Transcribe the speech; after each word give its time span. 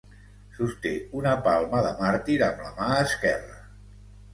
Sosté 0.59 0.93
una 1.21 1.35
palma 1.49 1.85
de 1.91 1.95
màrtir 2.03 2.41
amb 2.51 2.67
la 2.67 2.77
mà 2.83 2.93
esquerra. 3.07 3.67